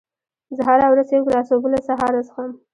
زه 0.55 0.61
هره 0.69 0.87
ورځ 0.93 1.07
یو 1.09 1.25
ګیلاس 1.27 1.47
اوبه 1.51 1.67
له 1.73 1.79
سهاره 1.87 2.21
څښم. 2.27 2.51